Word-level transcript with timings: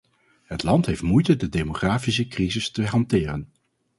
Het 0.43 0.63
land 0.63 0.85
heeft 0.85 1.01
moeite 1.01 1.35
de 1.35 1.49
demografische 1.49 2.27
crisis 2.27 2.71
te 2.71 2.85
hanteren. 2.85 3.51